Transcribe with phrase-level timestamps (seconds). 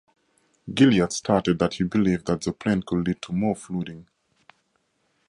[0.73, 4.07] Gilliard stated that he believed that the plan could lead to more flooding.